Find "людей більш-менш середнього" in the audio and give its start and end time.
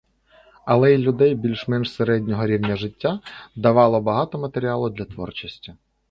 1.03-2.45